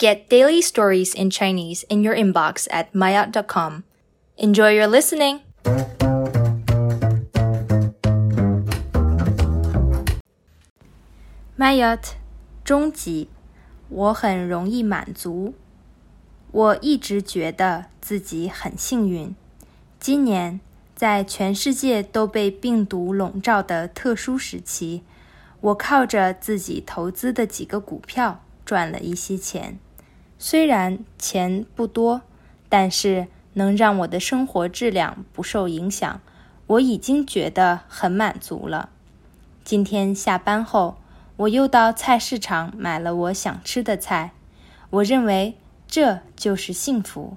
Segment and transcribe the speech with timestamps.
[0.00, 3.82] Get daily stories in Chinese in your inbox at maayot.com.
[4.36, 5.40] Enjoy your listening!
[11.58, 12.12] maayot
[12.64, 13.28] 中级，
[13.88, 15.54] 我很容易满足。
[16.52, 19.34] 我一直觉得自己很幸运。
[19.98, 20.60] 今年
[20.94, 25.02] 在全世界都被病毒笼罩的特殊时期，
[25.60, 29.80] 我靠着自己投资的几个股票赚了一些钱。
[30.38, 32.22] 虽然钱不多，
[32.68, 36.20] 但是能让我的生活质量不受影响，
[36.68, 38.90] 我已经觉得很满足了。
[39.64, 40.98] 今天下班后，
[41.38, 44.32] 我又到菜市场买了我想吃的菜，
[44.90, 45.56] 我认为
[45.88, 47.36] 这就是幸福。